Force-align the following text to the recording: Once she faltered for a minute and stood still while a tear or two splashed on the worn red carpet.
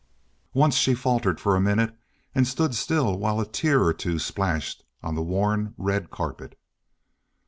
Once 0.55 0.73
she 0.77 0.95
faltered 0.95 1.39
for 1.39 1.55
a 1.55 1.61
minute 1.61 1.95
and 2.33 2.47
stood 2.47 2.73
still 2.73 3.19
while 3.19 3.39
a 3.39 3.45
tear 3.45 3.83
or 3.83 3.93
two 3.93 4.17
splashed 4.17 4.83
on 5.03 5.13
the 5.13 5.21
worn 5.21 5.75
red 5.77 6.09
carpet. 6.09 6.57